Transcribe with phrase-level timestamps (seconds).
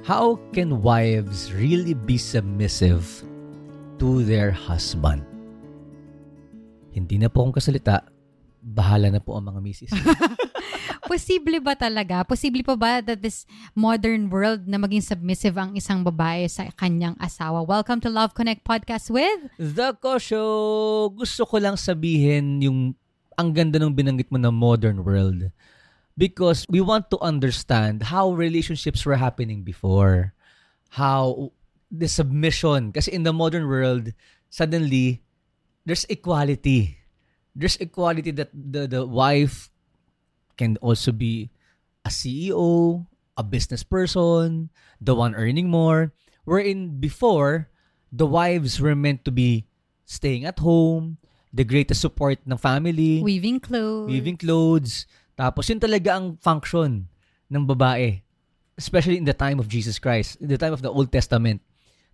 [0.00, 3.04] How can wives really be submissive
[4.00, 5.28] to their husband?
[6.88, 8.08] Hindi na po akong kasalita.
[8.64, 9.92] Bahala na po ang mga misis.
[11.10, 12.24] Posible ba talaga?
[12.24, 13.44] Posible pa ba that this
[13.76, 17.60] modern world na maging submissive ang isang babae sa kanyang asawa?
[17.60, 19.52] Welcome to Love Connect Podcast with...
[19.60, 21.12] The Kosho!
[21.12, 22.96] Gusto ko lang sabihin yung
[23.36, 25.52] ang ganda ng binanggit mo na modern world.
[26.20, 30.36] Because we want to understand how relationships were happening before.
[30.92, 31.56] How
[31.88, 32.92] the submission.
[32.92, 34.12] Kasi in the modern world,
[34.52, 35.24] suddenly,
[35.88, 37.00] there's equality.
[37.56, 39.72] There's equality that the, the wife
[40.60, 41.48] can also be
[42.04, 43.06] a CEO,
[43.36, 44.68] a business person,
[45.00, 46.12] the one earning more.
[46.44, 47.72] Wherein before,
[48.12, 49.64] the wives were meant to be
[50.04, 51.16] staying at home,
[51.52, 54.10] the greatest support ng family, Weaving clothes.
[54.10, 55.06] weaving clothes.
[55.40, 57.08] Tapos yun talaga ang function
[57.48, 58.20] ng babae.
[58.76, 61.64] Especially in the time of Jesus Christ, in the time of the Old Testament.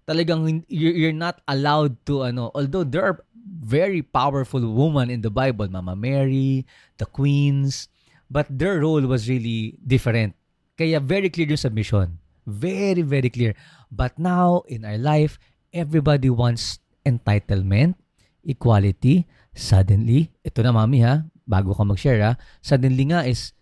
[0.07, 3.19] Talagang you're not allowed to ano, although there are
[3.67, 6.63] very powerful women in the Bible, Mama Mary,
[7.03, 7.91] the queens,
[8.31, 10.39] but their role was really different.
[10.79, 12.23] Kaya very clear yung submission.
[12.47, 13.59] Very, very clear.
[13.91, 15.43] But now, in our life,
[15.75, 17.99] everybody wants entitlement,
[18.47, 19.27] equality.
[19.57, 23.55] Suddenly, ito na mami ha, bago ka mag-share ha, suddenly nga is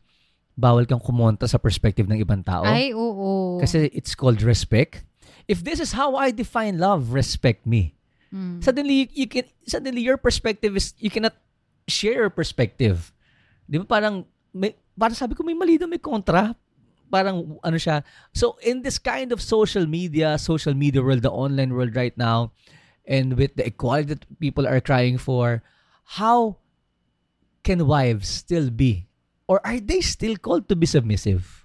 [0.57, 2.65] bawal kang kumonta sa perspective ng ibang tao.
[2.65, 3.61] Ay, oo.
[3.61, 5.05] Kasi it's called respect.
[5.45, 7.93] If this is how I define love, respect me.
[8.33, 8.65] Mm.
[8.65, 11.37] Suddenly, you can, suddenly your perspective is, you cannot
[11.87, 13.13] share your perspective.
[13.69, 16.57] Di ba parang, may, parang sabi ko may mali doon, may kontra.
[17.13, 18.01] Parang ano siya.
[18.33, 22.51] So in this kind of social media, social media world, the online world right now,
[23.05, 25.63] and with the equality that people are crying for,
[26.19, 26.57] how
[27.65, 29.09] can wives still be,
[29.49, 31.65] or are they still called to be submissive?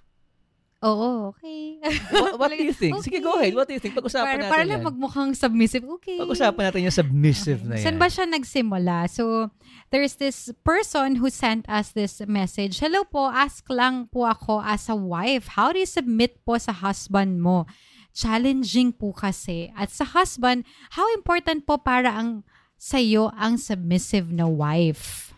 [0.80, 1.76] Oo, okay.
[2.16, 2.96] What, what do you think?
[3.04, 3.52] Sige, go ahead.
[3.52, 3.92] What do you think?
[3.92, 4.70] Pag-usapan para, natin para yan.
[4.72, 5.84] lang magmukhang submissive.
[6.00, 6.16] Okay.
[6.16, 7.84] Pag-usapan natin yung submissive na yan.
[7.84, 9.04] Saan ba siya nagsimula?
[9.12, 9.52] So,
[9.92, 12.80] there's this person who sent us this message.
[12.80, 16.72] Hello po, ask lang po ako as a wife, how do you submit po sa
[16.72, 17.68] husband mo?
[18.16, 19.68] Challenging po kasi.
[19.76, 20.64] At sa husband,
[20.96, 22.40] how important po para ang
[22.80, 25.29] sa'yo ang submissive na wife?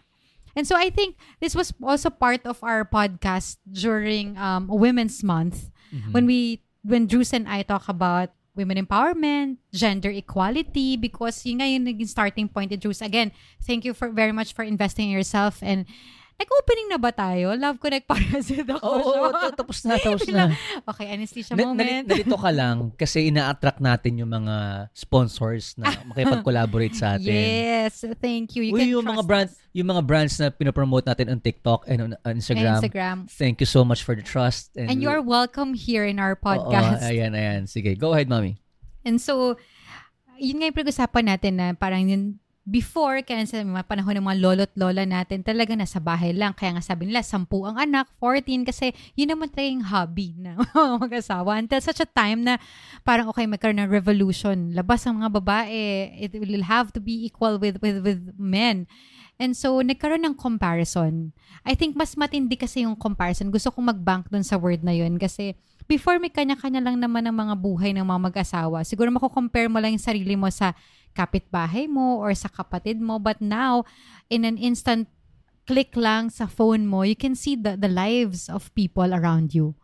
[0.56, 5.70] And so I think this was also part of our podcast during um, Women's Month
[5.92, 6.12] Mhm.
[6.12, 11.68] when we when Drews and I talk about women empowerment, gender equality, because yun nga
[11.68, 13.00] yung naging starting point ni Drews.
[13.00, 13.32] Again,
[13.64, 15.84] thank you for very much for investing in yourself and
[16.36, 17.54] nag-opening na ba tayo?
[17.54, 18.82] Love Connect para sa ako.
[18.82, 20.52] Oo, oo, ta- tapos na, tapos na.
[20.84, 22.04] okay, anesthesia Na, moment.
[22.04, 27.30] nalito ka lang kasi ina-attract natin yung mga sponsors na makipag-collaborate sa atin.
[27.30, 28.66] yes, thank you.
[28.68, 29.58] You Uy, can yung mga brand, us.
[29.70, 32.78] yung mga brands na pinopromote natin on TikTok and on, on Instagram.
[32.82, 33.16] Instagram.
[33.30, 34.74] Thank you so much for the trust.
[34.74, 37.06] And, And you are welcome here in our Oo, podcast.
[37.06, 37.70] ayan, ayan.
[37.70, 38.58] Sige, go ahead, mami.
[39.02, 39.58] And so,
[40.38, 44.38] yun nga yung pag-usapan natin na parang yun, before, kaya sa mga panahon ng mga
[44.38, 46.54] lolo't lola natin, talaga nasa bahay lang.
[46.54, 50.54] Kaya nga sabi nila, 10 ang anak, 14, kasi yun naman talaga yung hobby na
[51.02, 51.58] mag-asawa.
[51.58, 52.62] Until such a time na
[53.02, 54.70] parang okay, magkaroon ng revolution.
[54.74, 56.14] Labas ang mga babae.
[56.22, 58.86] It will have to be equal with, with, with men.
[59.42, 61.34] And so, nagkaroon ng comparison.
[61.66, 63.50] I think mas matindi kasi yung comparison.
[63.50, 65.58] Gusto kong mag-bank dun sa word na yun kasi
[65.90, 68.86] before may kanya-kanya lang naman ng mga buhay ng mga mag-asawa.
[68.86, 70.78] Siguro mako-compare mo lang yung sarili mo sa
[71.12, 73.16] kapitbahay mo or sa kapatid mo.
[73.16, 73.84] But now,
[74.26, 75.08] in an instant
[75.62, 79.78] click lang sa phone mo, you can see the, the lives of people around you.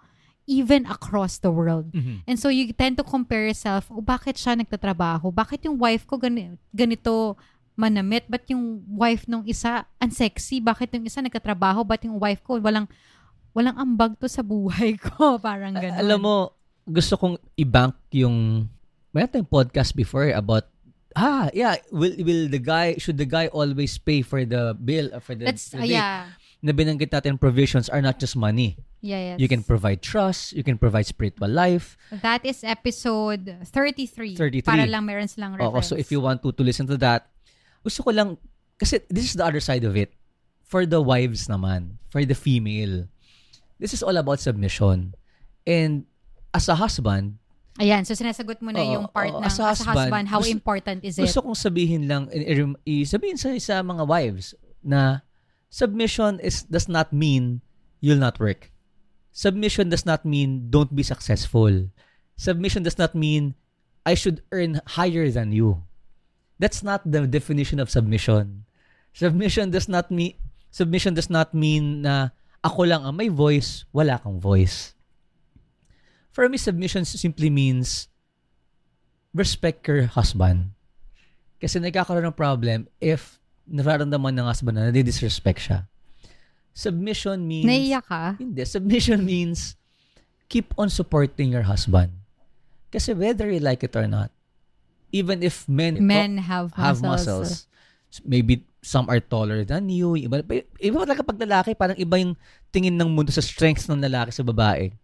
[0.48, 1.92] Even across the world.
[2.24, 5.28] And so you tend to compare yourself, oh, bakit siya nagtatrabaho?
[5.28, 7.36] Bakit yung wife ko gani- ganito
[7.76, 8.24] manamit?
[8.26, 10.58] Ba't yung wife nung isa unsexy?
[10.58, 11.84] Bakit yung isa nagtatrabaho?
[11.84, 12.88] Ba't yung wife ko walang
[13.52, 15.36] walang ambag to sa buhay ko?
[15.44, 16.00] Parang A- gano'n.
[16.00, 16.34] Alam mo,
[16.88, 18.64] gusto kong i-bank yung
[19.12, 20.64] may tayong podcast before about
[21.18, 25.18] ah yeah will will the guy should the guy always pay for the bill uh,
[25.18, 25.98] for the, That's, the date?
[25.98, 26.30] yeah.
[26.62, 29.36] na binanggit natin provisions are not just money Yeah, yes.
[29.38, 34.34] you can provide trust you can provide spiritual life That is episode 33.
[34.34, 34.66] 33.
[34.66, 35.86] Para lang meron silang Oo, reference.
[35.86, 37.30] so if you want to to listen to that
[37.86, 38.34] gusto ko lang
[38.74, 40.18] kasi this is the other side of it
[40.66, 43.06] for the wives naman for the female
[43.78, 45.14] this is all about submission
[45.62, 46.02] and
[46.50, 47.38] as a husband
[47.78, 50.10] Ayan, so sinasagot mo na Oo, yung part oo, ng as a as a husband,
[50.10, 51.30] husband, how gusto- important is it?
[51.30, 52.26] Gusto kong sabihin lang,
[53.06, 55.22] sabihin sa, sa mga wives na
[55.70, 57.62] submission is does not mean
[58.02, 58.74] you'll not work.
[59.30, 61.70] Submission does not mean don't be successful.
[62.34, 63.54] Submission does not mean
[64.02, 65.86] I should earn higher than you.
[66.58, 68.66] That's not the definition of submission.
[69.14, 70.34] Submission does not mean
[70.74, 72.34] submission does not mean na
[72.66, 74.97] ako lang ang may voice, wala kang voice.
[76.38, 78.06] For me, submission simply means
[79.34, 80.70] respect your husband.
[81.58, 85.90] Kasi nagkakaroon ng problem if nararamdaman ng husband na nadi-disrespect siya.
[86.70, 87.66] Submission means...
[87.66, 88.38] Naiyak ka?
[88.38, 88.62] Hindi.
[88.62, 89.74] Submission means
[90.46, 92.14] keep on supporting your husband.
[92.94, 94.30] Kasi whether you like it or not,
[95.10, 96.78] even if men, Men have muscles.
[96.78, 97.50] have muscles,
[98.22, 100.46] maybe some are taller than you, iba,
[100.78, 102.38] iba talaga pag lalaki, parang iba yung
[102.70, 104.94] tingin ng mundo sa strengths ng lalaki sa babae.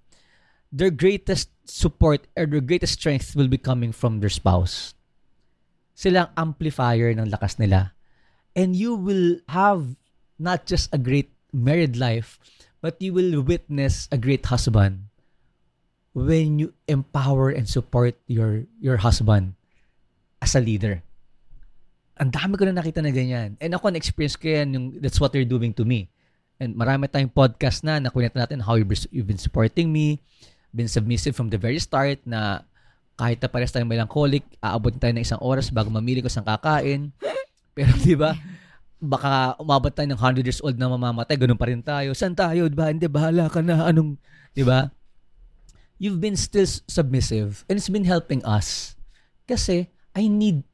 [0.74, 4.98] Their greatest support or their greatest strength will be coming from their spouse.
[5.94, 7.94] Sila ang amplifier ng lakas nila.
[8.58, 9.94] And you will have
[10.34, 12.42] not just a great married life,
[12.82, 15.14] but you will witness a great husband
[16.10, 19.54] when you empower and support your your husband
[20.42, 21.06] as a leader.
[22.18, 23.58] Ang dami ko na nakita na ganyan.
[23.58, 26.06] And ako, na-experience ko yan, yung, that's what they're doing to me.
[26.62, 30.22] And marami tayong podcast na, nakunita natin how you've been supporting me,
[30.74, 32.66] been submissive from the very start na
[33.14, 37.14] kahit na pares tayong melancholic, aabot tayo ng isang oras bago mamili ko saan kakain.
[37.78, 38.34] Pero di ba,
[38.98, 42.10] baka umabot tayo ng 100 years old na mamamatay, ganun pa rin tayo.
[42.12, 42.66] Saan tayo?
[42.66, 42.90] Di ba?
[42.90, 43.86] Hindi, bahala ka na.
[43.86, 44.18] Anong,
[44.50, 44.90] di ba?
[46.02, 48.98] You've been still submissive and it's been helping us.
[49.46, 50.66] Kasi, I need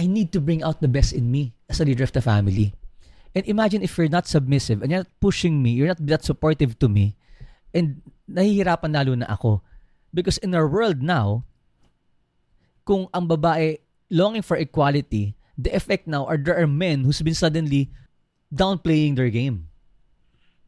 [0.00, 2.72] I need to bring out the best in me as a leader of the family.
[3.36, 6.78] And imagine if you're not submissive and you're not pushing me, you're not that supportive
[6.80, 7.19] to me,
[7.74, 9.60] and nahihirapan lalo na ako.
[10.10, 11.46] Because in our world now,
[12.82, 13.78] kung ang babae
[14.10, 17.90] longing for equality, the effect now are there are men who's been suddenly
[18.50, 19.70] downplaying their game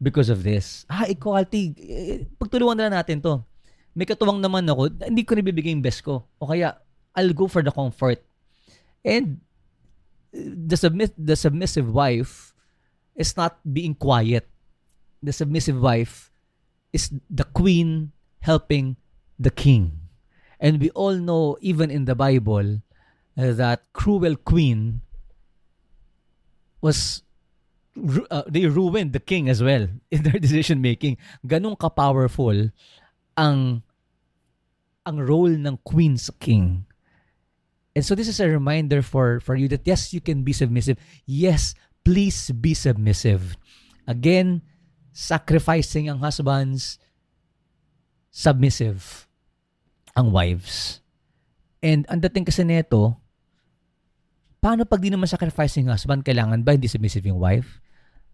[0.03, 0.87] because of this.
[0.87, 3.43] Ah, equality, eh, pagtulungan na natin to.
[3.93, 6.25] May katuwang naman ako, hindi ko nabibigay yung best ko.
[6.41, 6.79] O kaya,
[7.13, 8.25] I'll go for the comfort
[9.05, 9.37] and
[10.33, 12.57] the submit the submissive wife
[13.13, 14.49] is not being quiet.
[15.21, 16.32] The submissive wife
[16.93, 18.97] is the queen helping
[19.39, 19.99] the king.
[20.61, 22.83] And we all know even in the Bible
[23.37, 25.01] uh, that cruel queen
[26.81, 27.23] was
[28.31, 31.17] uh, they ruined the king as well in their decision making.
[31.47, 32.71] Ganong ka-powerful
[33.37, 33.83] ang
[35.03, 36.87] ang role ng queen sa king.
[37.93, 40.97] And so this is a reminder for for you that yes, you can be submissive.
[41.27, 41.75] Yes,
[42.05, 43.57] please be submissive.
[44.07, 44.63] Again,
[45.13, 46.97] sacrificing ang husbands,
[48.33, 49.29] submissive
[50.17, 51.01] ang wives.
[51.85, 53.17] And ang dating kasi nito,
[54.61, 57.81] paano pag di naman sacrificing husband, kailangan ba hindi submissive yung wife?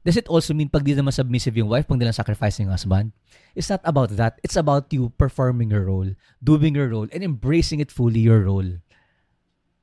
[0.07, 3.11] Does it also mean pag di naman submissive yung wife, pag di lang sacrificing husband?
[3.59, 4.39] It's not about that.
[4.47, 8.79] It's about you performing your role, doing your role, and embracing it fully your role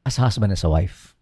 [0.07, 1.13] as a husband as a wife.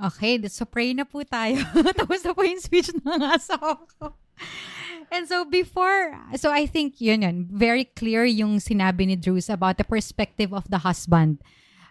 [0.00, 1.60] Okay, so pray na po tayo.
[2.00, 4.16] Tapos na po yung speech ng asawa ko.
[5.12, 9.76] And so before, so I think yun yun, very clear yung sinabi ni Drews about
[9.76, 11.42] the perspective of the husband.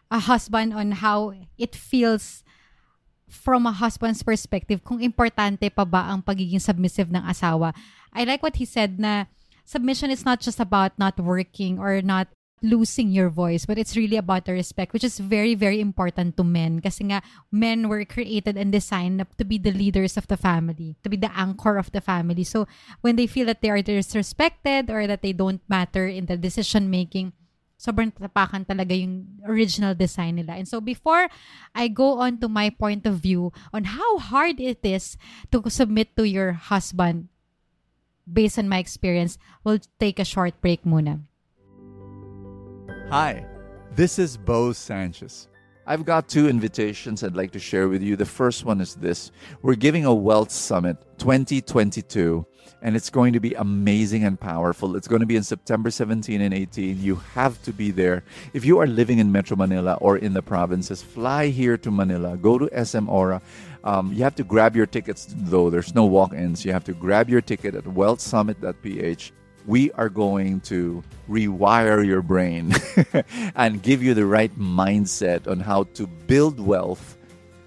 [0.08, 2.48] A husband on how it feels
[3.28, 7.76] from a husband's perspective kung importante pa ba ang pagiging submissive ng asawa.
[8.16, 9.30] I like what he said na
[9.68, 12.32] submission is not just about not working or not
[12.62, 16.44] losing your voice, but it's really about the respect, which is very, very important to
[16.44, 16.80] men.
[16.80, 17.22] Kasi nga,
[17.52, 21.32] men were created and designed to be the leaders of the family, to be the
[21.36, 22.44] anchor of the family.
[22.44, 22.68] So,
[23.02, 26.90] when they feel that they are disrespected or that they don't matter in the decision
[26.90, 27.34] making,
[27.80, 30.60] sobrang tapakan talaga yung original design nila.
[30.60, 31.32] And so, before
[31.74, 35.16] I go on to my point of view on how hard it is
[35.52, 37.30] to submit to your husband,
[38.28, 41.24] based on my experience, we'll take a short break muna.
[43.12, 43.44] Hi,
[43.96, 45.48] this is Bo Sanchez.
[45.88, 48.16] I've got two invitations I'd like to share with you.
[48.16, 49.32] The first one is this
[49.64, 52.46] We're giving a Wealth Summit 2022,
[52.84, 54.96] and it's going to be amazing and powerful.
[54.96, 57.02] It's going to be in September 17 and 18.
[57.02, 58.24] You have to be there.
[58.54, 62.38] If you are living in Metro Manila or in the provinces, fly here to Manila,
[62.38, 63.42] go to SM Aura.
[63.84, 65.72] Um, you have to grab your tickets, though.
[65.72, 66.64] There's no walk ins.
[66.64, 69.32] You have to grab your ticket at wealthsummit.ph
[69.70, 72.74] we are going to rewire your brain
[73.56, 77.16] and give you the right mindset on how to build wealth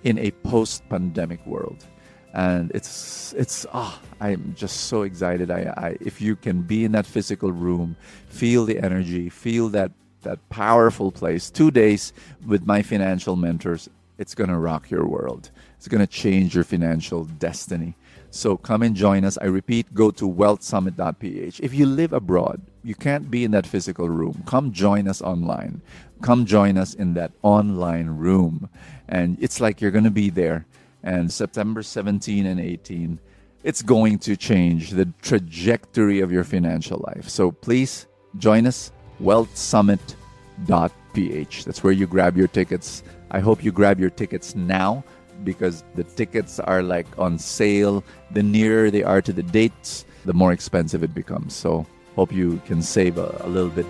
[0.03, 1.87] in a post-pandemic world.
[2.35, 5.51] And it's it's ah i'm just so excited.
[5.51, 7.95] I, I if you can be in that physical room
[8.27, 9.93] feel the energy feel that
[10.23, 12.13] that powerful place two days
[12.47, 15.51] with my financial mentors it's gonna rock your world
[15.83, 17.97] it's gonna change your financial destiny
[18.35, 19.37] so come and join us.
[19.37, 21.61] I repeat, go to wealthsummit.ph.
[21.61, 24.43] If you live abroad, you can't be in that physical room.
[24.47, 25.83] Come join us online.
[26.23, 28.71] Come join us in that online room.
[29.07, 30.65] And it's like you're going to be there.
[31.03, 33.21] And September 17 and 18,
[33.65, 37.29] it's going to change the trajectory of your financial life.
[37.29, 38.07] So please
[38.39, 41.65] join us, wealthsummit.ph.
[41.67, 43.03] That's where you grab your tickets.
[43.31, 45.05] I hope you grab your tickets now
[45.45, 48.05] because the tickets are like on sale.
[48.31, 51.55] The nearer they are to the dates, the more expensive it becomes.
[51.55, 53.87] So hope you can save a, a little bit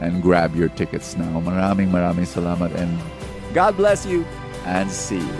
[0.00, 1.40] and grab your tickets now.
[1.40, 2.92] Maraming maraming salamat and
[3.54, 4.24] God bless you
[4.68, 5.36] and see you.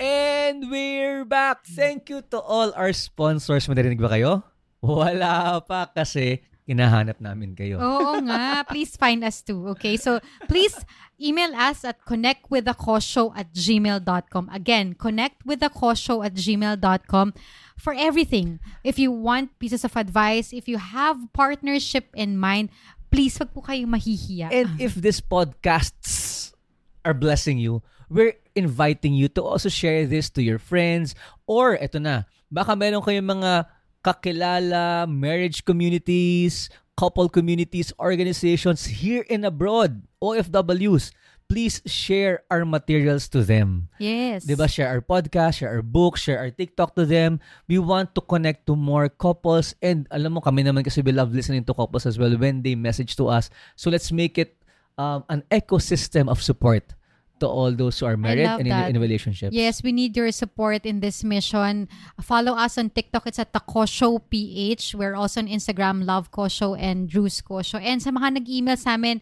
[0.00, 1.66] And we're back.
[1.66, 3.68] Thank you to all our sponsors.
[3.68, 4.42] Madarinig ba kayo?
[4.80, 6.40] Wala pa kasi
[6.70, 7.82] hinahanap namin kayo.
[7.82, 8.62] Oo nga.
[8.70, 9.66] Please find us too.
[9.74, 9.98] Okay?
[9.98, 10.78] So, please
[11.18, 14.46] email us at connectwiththecoshow at gmail.com.
[14.54, 17.34] Again, connectwiththecoshow at gmail.com
[17.74, 18.62] for everything.
[18.86, 22.70] If you want pieces of advice, if you have partnership in mind,
[23.10, 24.54] please wag po kayong mahihiya.
[24.54, 26.54] And if this podcasts
[27.02, 31.18] are blessing you, we're inviting you to also share this to your friends
[31.50, 33.66] or eto na, baka meron kayong mga
[34.04, 41.12] kakilala, marriage communities, couple communities, organizations here and abroad, OFWs.
[41.50, 43.90] Please share our materials to them.
[43.98, 44.46] yes.
[44.46, 44.70] Diba?
[44.70, 47.42] Share our podcast, share our books, share our TikTok to them.
[47.66, 49.74] We want to connect to more couples.
[49.82, 52.78] And alam mo, kami naman kasi we love listening to couples as well when they
[52.78, 53.50] message to us.
[53.74, 54.62] So let's make it
[54.94, 56.94] um, an ecosystem of support
[57.40, 58.90] to all those who are married and in, that.
[58.90, 59.52] in relationships.
[59.56, 61.88] Yes, we need your support in this mission.
[62.20, 63.26] Follow us on TikTok.
[63.26, 63.50] It's at
[63.88, 64.94] Show PH.
[64.94, 67.80] We're also on Instagram, Love Kosho and Drews Kosho.
[67.80, 69.20] And sa mga nag-email sa amin,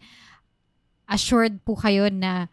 [1.09, 2.47] assured po kayo na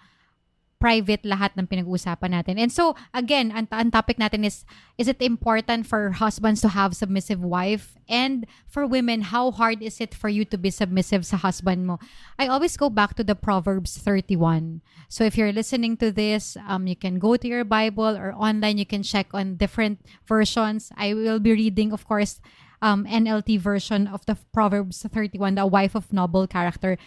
[0.79, 2.61] private lahat ng pinag-uusapan natin.
[2.61, 4.65] And so, again, ang, ang topic natin is,
[4.99, 7.97] is it important for husbands to have submissive wife?
[8.09, 11.99] And for women, how hard is it for you to be submissive sa husband mo?
[12.39, 14.83] I always go back to the Proverbs 31.
[15.09, 18.79] So if you're listening to this, um, you can go to your Bible or online,
[18.79, 20.93] you can check on different versions.
[20.97, 22.41] I will be reading, of course,
[22.83, 26.99] um, NLT version of the Proverbs 31, the wife of noble character.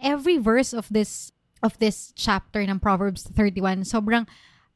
[0.00, 4.26] Every verse of this of this chapter ng Proverbs 31, sobrang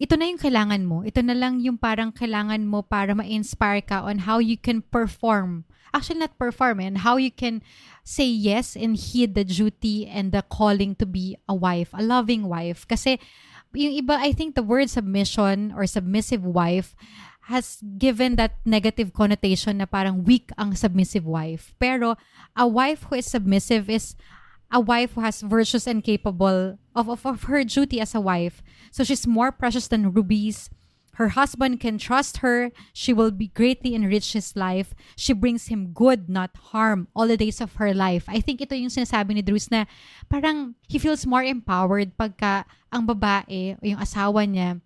[0.01, 1.05] ito na yung kailangan mo.
[1.05, 5.69] Ito na lang yung parang kailangan mo para ma-inspire ka on how you can perform.
[5.93, 7.61] Actually, not perform, and how you can
[8.07, 12.49] say yes and heed the duty and the calling to be a wife, a loving
[12.49, 12.89] wife.
[12.89, 13.21] Kasi
[13.75, 16.97] yung iba, I think the word submission or submissive wife
[17.51, 21.75] has given that negative connotation na parang weak ang submissive wife.
[21.83, 22.15] Pero
[22.55, 24.15] a wife who is submissive is
[24.71, 28.63] a wife who has virtues and capable of, of, of her duty as a wife.
[28.91, 30.71] So she's more precious than rubies.
[31.15, 32.73] Her husband can trust her.
[32.95, 34.95] She will be greatly enrich his life.
[35.17, 38.25] She brings him good, not harm, all the days of her life.
[38.29, 39.85] I think ito yung sinasabi ni Drews na
[40.31, 44.81] parang he feels more empowered pagka ang babae o yung asawa niya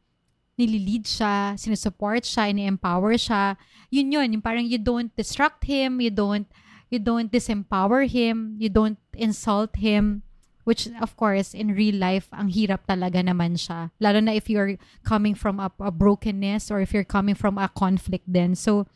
[0.54, 3.58] nililid siya, sinusupport siya, ini-empower siya.
[3.90, 6.46] Yun yun, yung parang you don't distract him, you don't
[6.90, 10.23] you don't disempower him, you don't insult him,
[10.64, 13.90] which of course in real life ang hirap talaga naman siya.
[14.00, 17.68] Lalo na if you're coming from a, a brokenness or if you're coming from a
[17.68, 18.54] conflict then.
[18.54, 18.87] So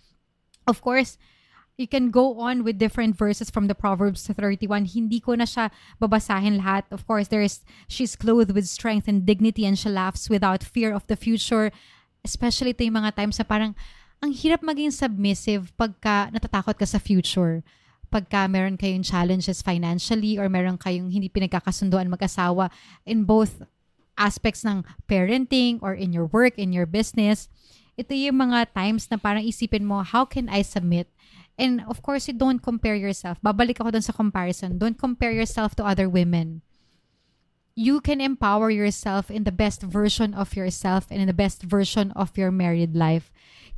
[0.67, 1.17] of course,
[1.79, 4.85] you can go on with different verses from the Proverbs 31.
[4.85, 5.71] Hindi ko na siya
[6.03, 6.85] babasahin lahat.
[6.91, 11.07] Of course, there's she's clothed with strength and dignity and she laughs without fear of
[11.07, 11.71] the future.
[12.27, 13.79] Especially ito yung mga times na parang
[14.19, 17.63] ang hirap maging submissive pagka natatakot ka sa future.
[18.09, 22.73] Pagka meron kayong challenges financially or meron kayong hindi pinagkakasunduan mag-asawa
[23.05, 23.61] in both
[24.19, 27.47] aspects ng parenting or in your work, in your business.
[27.95, 31.11] Ito yung mga times na parang isipin mo, how can I submit?
[31.59, 33.39] And of course, you don't compare yourself.
[33.43, 34.79] Babalik ako dun sa comparison.
[34.79, 36.63] Don't compare yourself to other women.
[37.75, 42.11] You can empower yourself in the best version of yourself and in the best version
[42.15, 43.31] of your married life.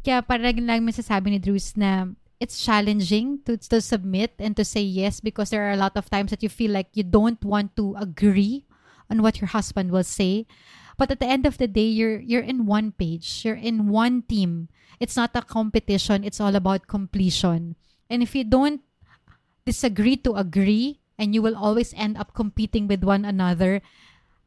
[0.05, 4.81] Kaya parang lang masasabi ni Drews na it's challenging to, to submit and to say
[4.81, 7.77] yes because there are a lot of times that you feel like you don't want
[7.77, 8.65] to agree
[9.11, 10.47] on what your husband will say.
[10.97, 13.45] But at the end of the day, you're you're in one page.
[13.45, 14.69] You're in one team.
[14.99, 16.25] It's not a competition.
[16.25, 17.77] It's all about completion.
[18.09, 18.81] And if you don't
[19.65, 23.81] disagree to agree, and you will always end up competing with one another,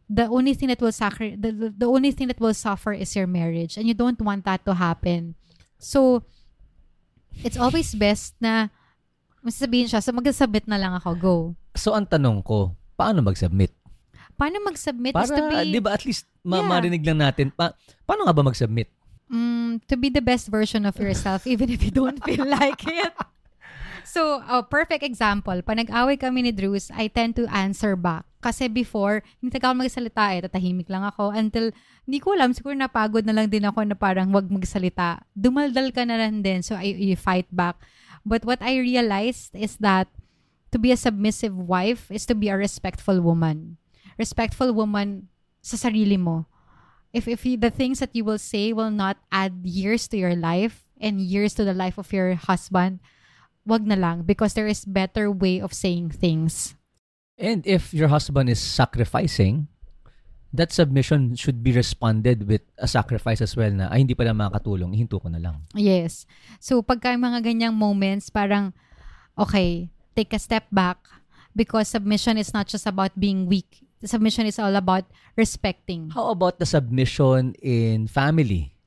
[0.09, 3.15] the only thing that will suffer the, the, the only thing that will suffer is
[3.15, 5.33] your marriage, and you don't want that to happen.
[5.77, 6.25] So
[7.43, 8.71] it's always best na
[9.39, 11.35] masasabihin siya, so mag-submit na lang ako, go.
[11.75, 13.75] So ang tanong ko, paano mag-submit?
[14.33, 16.71] Paano mag-submit Para, is to be, di ba, at least ma- Yeah.
[16.71, 18.87] marinig lang natin, pa- paano nga ba mag-submit?
[19.27, 23.13] mm, to be the best version of yourself even if you don't feel like it.
[24.03, 28.27] So, a perfect example, pag nag-away kami ni Drews, I tend to answer back.
[28.43, 31.71] Kasi before, hindi talaga ako magsalita eh, tatahimik lang ako until,
[32.03, 35.23] hindi ko alam, siguro napagod na lang din ako na parang wag magsalita.
[35.31, 37.79] Dumaldal ka na lang din, so I, you fight back.
[38.27, 40.11] But what I realized is that
[40.75, 43.79] to be a submissive wife is to be a respectful woman.
[44.19, 45.31] Respectful woman
[45.63, 46.43] sa sarili mo.
[47.13, 50.83] If if the things that you will say will not add years to your life
[50.97, 52.99] and years to the life of your husband,
[53.69, 56.73] wag na lang because there is better way of saying things.
[57.37, 59.67] And if your husband is sacrificing,
[60.53, 64.93] that submission should be responded with a sacrifice as well na, ay, hindi pala makakatulong,
[64.93, 65.65] ihinto ko na lang.
[65.73, 66.29] Yes.
[66.61, 68.69] So pagka mga ganyang moments, parang,
[69.33, 71.01] okay, take a step back
[71.57, 73.81] because submission is not just about being weak.
[74.05, 76.13] Submission is all about respecting.
[76.13, 78.77] How about the submission in family?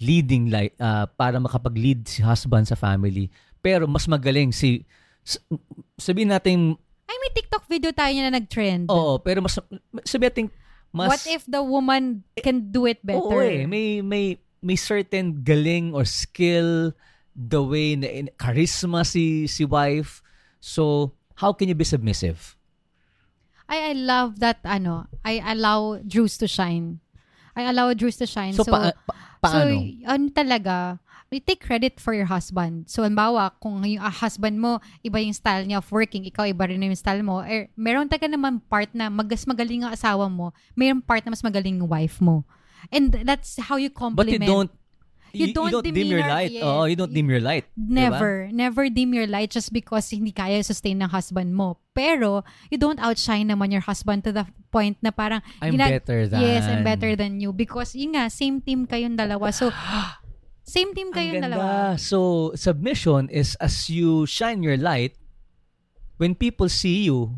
[0.00, 3.28] Leading like uh, para makapag-lead si husband sa family.
[3.60, 4.86] Pero mas magaling si
[6.00, 6.80] sabihin natin
[7.12, 8.88] Ay, may TikTok video tayo niya na nag-trend.
[8.88, 9.60] oo, pero mas
[10.08, 10.46] sabihin natin
[10.92, 13.20] mas What if the woman can do it better?
[13.20, 16.96] Oo eh, may may may certain galing or skill
[17.36, 20.24] the way na in, charisma si si wife.
[20.62, 22.56] So, how can you be submissive?
[23.68, 27.00] I, I love that, ano, I allow Drews to shine.
[27.56, 28.52] I allow Drews to shine.
[28.52, 29.74] So, pa, pa- paano?
[29.74, 31.00] So, ano talaga,
[31.32, 32.86] you take credit for your husband.
[32.92, 36.68] So, halimbawa, kung yung ah, husband mo, iba yung style niya of working, ikaw iba
[36.68, 40.52] rin yung style mo, er, meron taga naman part na mas magaling ang asawa mo,
[40.76, 42.44] meron part na mas magaling yung wife mo.
[42.92, 44.42] And that's how you But compliment.
[44.42, 44.72] you don't
[45.32, 46.52] You you, don't you don't dim your light.
[46.52, 46.60] yes.
[46.60, 47.64] Oo, you don't dim your light.
[47.72, 48.52] Never.
[48.52, 51.80] Never dim your light just because hindi kaya sustain ng husband mo.
[51.96, 56.28] Pero, you don't outshine naman your husband to the point na parang, I'm gina- better
[56.28, 56.40] than.
[56.44, 57.56] Yes, I'm better than you.
[57.56, 59.48] Because, yun nga, same team kayong dalawa.
[59.56, 59.72] So,
[60.72, 61.48] same team Ang kayong ganda.
[61.52, 62.00] dalawa.
[62.00, 65.12] So, submission is as you shine your light,
[66.16, 67.36] when people see you,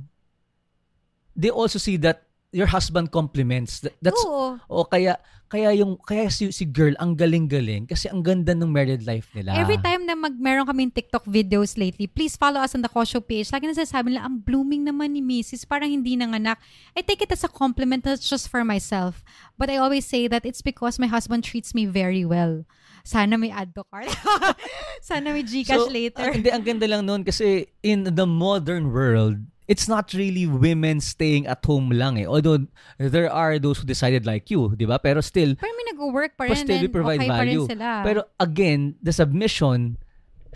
[1.34, 3.82] they also see that your husband compliments.
[3.82, 4.62] That- That's Oo.
[4.70, 5.18] o kaya
[5.50, 9.54] kaya yung kaya si, si girl ang galing-galing kasi ang ganda ng married life nila.
[9.54, 13.18] Every time na mag meron kaming TikTok videos lately, please follow us on the Kosho
[13.18, 13.50] page.
[13.50, 15.66] Lagi na sasabi nila, ang blooming naman ni Mrs.
[15.66, 16.58] Parang hindi nanganak.
[16.94, 19.26] I take it as a compliment, not just for myself.
[19.58, 22.62] But I always say that it's because my husband treats me very well.
[23.04, 24.08] Sana may add to cart.
[25.04, 26.24] Sana may Gcash later.
[26.24, 29.36] Ang, hindi, ang ganda lang noon kasi in the modern world,
[29.68, 32.24] it's not really women staying at home lang eh.
[32.24, 32.64] Although
[32.96, 34.96] there are those who decided like you, di ba?
[34.96, 37.64] Pero still, Pero may nag-work pa rin still we and provide okay pa rin value.
[37.68, 37.88] sila.
[38.04, 40.00] Pero again, the submission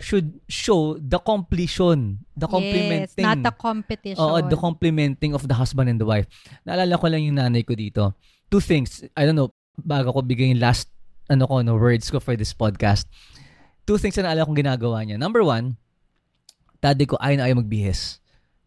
[0.01, 3.25] should show the completion, the yes, complementing.
[3.29, 4.23] not the competition.
[4.25, 6.25] Oo, the complementing of the husband and the wife.
[6.65, 8.15] Naalala ko lang yung nanay ko dito.
[8.49, 9.03] Two things.
[9.13, 10.89] I don't know, bago ko bigay yung last
[11.29, 13.05] ano ko, no, words ko for this podcast.
[13.85, 15.21] Two things na naalala kong ginagawa niya.
[15.21, 15.77] Number one,
[16.81, 18.17] daddy ko ayaw na ayaw magbihis.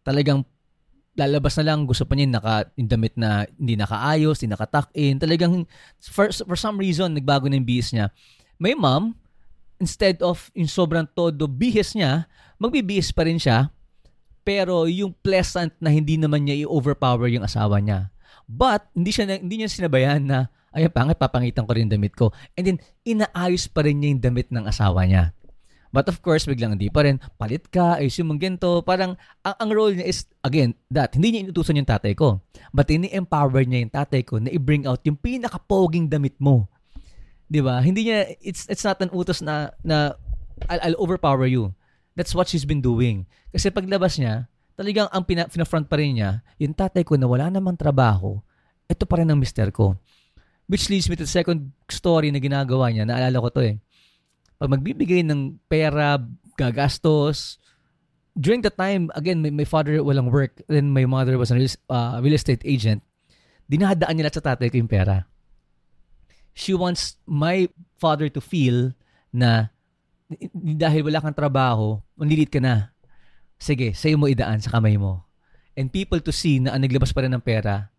[0.07, 0.47] Talagang
[1.13, 5.21] lalabas na lang, gusto pa niya naka, yung damit na hindi nakaayos, hindi nakatuck in.
[5.21, 5.67] Talagang,
[6.01, 8.09] for, for some reason, nagbago na yung bihis niya.
[8.57, 9.13] May mom,
[9.77, 12.25] instead of yung sobrang todo bihis niya,
[12.57, 13.69] magbibihis pa rin siya,
[14.43, 18.09] pero yung pleasant na hindi naman niya i-overpower yung asawa niya.
[18.49, 22.33] But, hindi siya hindi niya sinabayan na, ay, pangit, papangitan ko rin damit ko.
[22.57, 25.31] And then, inaayos pa rin niya yung damit ng asawa niya.
[25.93, 28.81] But of course, biglang hindi pa rin, palit ka, yung mga ganito.
[28.81, 29.13] Parang,
[29.45, 32.41] ang, ang role niya is, again, that, hindi niya inutusan yung tatay ko.
[32.73, 36.65] But ini-empower niya yung tatay ko na i-bring out yung pinaka-poging damit mo.
[37.45, 37.77] 'Di ba?
[37.85, 40.17] Hindi niya, it's, it's not an utos na, na
[40.65, 41.77] I'll, I'll overpower you.
[42.17, 43.29] That's what she's been doing.
[43.53, 47.53] Kasi paglabas niya, talagang ang pina, front pa rin niya, yung tatay ko na wala
[47.53, 48.41] namang trabaho,
[48.89, 49.93] ito pa rin ang mister ko.
[50.67, 53.03] Which leads me to the second story na ginagawa niya.
[53.07, 53.75] Naalala ko to eh.
[54.57, 56.21] Pag magbibigay ng pera,
[56.55, 57.59] gagastos,
[58.33, 61.69] during the time, again, my, my father walang work, then my mother was a real,
[61.89, 63.01] uh, real estate agent,
[63.69, 65.25] dinahadaan lahat sa tatay ko yung pera.
[66.53, 68.93] She wants my father to feel
[69.33, 69.73] na
[70.53, 72.93] dahil wala kang trabaho, manlilit ka na.
[73.57, 75.25] Sige, sa'yo mo idaan sa kamay mo.
[75.73, 77.89] And people to see na ang naglabas pa rin ng pera,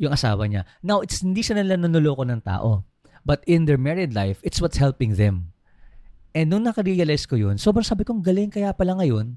[0.00, 0.64] yung asawa niya.
[0.80, 2.88] Now, it's hindi siya nila nanuloko ng tao.
[3.20, 5.52] But in their married life, it's what's helping them.
[6.32, 9.36] And nung nakarealize ko yun, sobrang sabi kong galing kaya pala ngayon,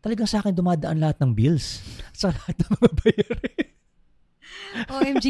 [0.00, 1.84] talagang sa akin dumadaan lahat ng bills.
[2.18, 3.68] Sa lahat ng mga bayarin.
[4.96, 5.26] OMG,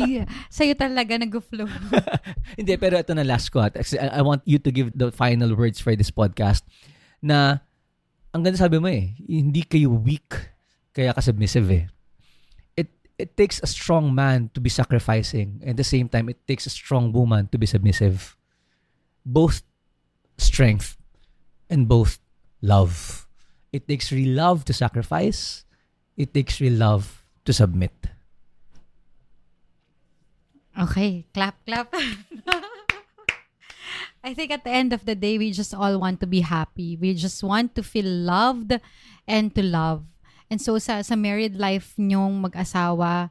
[0.51, 1.69] sa'yo talaga nag-flow.
[2.59, 3.61] Hindi, pero ito na last ko.
[3.63, 6.63] at I want you to give the final words for this podcast
[7.19, 7.63] na
[8.31, 10.37] ang ganda sabi mo eh, hindi kayo weak
[10.93, 11.85] kaya ka submissive eh.
[13.19, 16.67] It, takes a strong man to be sacrificing and at the same time, it takes
[16.67, 18.37] a strong woman to be submissive.
[19.27, 19.63] Both
[20.39, 20.97] strength
[21.69, 22.21] and both
[22.63, 23.27] love.
[23.73, 25.65] It takes real love to sacrifice.
[26.17, 27.93] It takes real love to submit.
[30.79, 31.93] Okay, clap, clap.
[34.23, 36.97] I think at the end of the day, we just all want to be happy.
[36.97, 38.79] We just want to feel loved
[39.27, 40.05] and to love.
[40.51, 43.31] And so sa, sa married life nyong mag-asawa,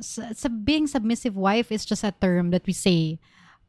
[0.00, 3.18] sa, sa being submissive wife is just a term that we say.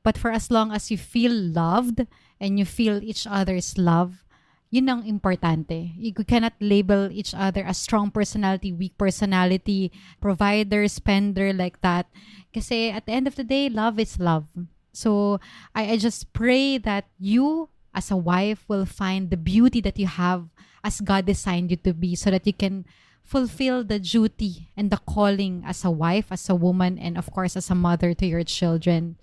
[0.03, 2.07] But for as long as you feel loved
[2.39, 4.23] and you feel each other's love,
[4.69, 5.97] yun ang importante.
[5.97, 12.05] You cannot label each other as strong personality, weak personality, provider, spender, like that.
[12.53, 14.45] Kasi at the end of the day, love is love.
[14.93, 15.39] So
[15.73, 20.07] I, I just pray that you as a wife will find the beauty that you
[20.07, 20.49] have
[20.83, 22.85] as God designed you to be so that you can
[23.23, 27.55] fulfill the duty and the calling as a wife, as a woman, and of course
[27.55, 29.17] as a mother to your children.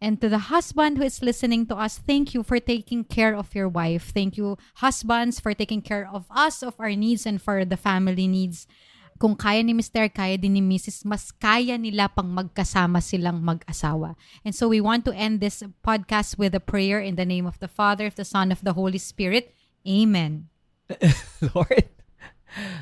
[0.00, 3.54] And to the husband who is listening to us, thank you for taking care of
[3.54, 4.14] your wife.
[4.14, 8.30] Thank you, husbands, for taking care of us, of our needs, and for the family
[8.30, 8.70] needs.
[9.18, 14.14] Kung kaya ni Mr., kaya din ni Mrs., mas kaya nila pang magkasama silang mag-asawa.
[14.46, 17.58] And so we want to end this podcast with a prayer in the name of
[17.58, 19.50] the Father, of the Son, of the Holy Spirit.
[19.82, 20.46] Amen.
[21.52, 21.88] Lord,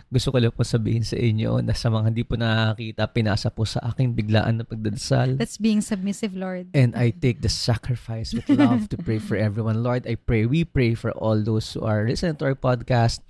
[0.07, 3.67] gusto ko lang po sabihin sa inyo na sa mga hindi po nakakita, pinasa po
[3.67, 5.37] sa aking biglaan na pagdadasal.
[5.37, 6.71] That's being submissive, Lord.
[6.73, 9.83] And I take the sacrifice with love to pray for everyone.
[9.83, 13.21] Lord, I pray, we pray for all those who are listening to our podcast.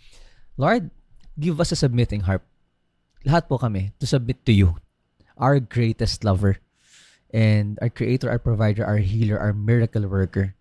[0.60, 0.92] Lord,
[1.40, 2.44] give us a submitting heart.
[3.26, 4.78] Lahat po kami to submit to you,
[5.34, 6.62] our greatest lover,
[7.34, 10.54] and our creator, our provider, our healer, our miracle worker.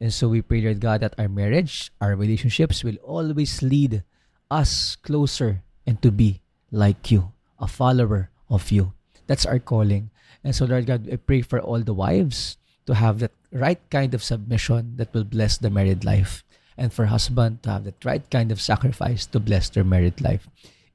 [0.00, 4.02] And so we pray, Lord God, that our marriage, our relationships will always lead
[4.50, 8.92] us closer and to be like you, a follower of you.
[9.26, 10.10] That's our calling.
[10.42, 14.12] And so, Lord God, I pray for all the wives to have that right kind
[14.12, 16.44] of submission that will bless the married life.
[16.76, 20.48] And for husband to have that right kind of sacrifice to bless their married life.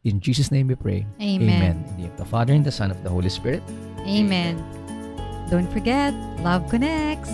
[0.04, 1.08] In Jesus' name we pray.
[1.22, 1.40] Amen.
[1.40, 3.64] In the name of the Father and the Son of the Holy Spirit.
[4.00, 4.60] Amen.
[5.50, 7.32] Don't forget, love connects.